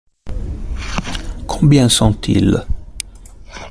Combien 1.45 1.87
sont-ils? 1.87 2.65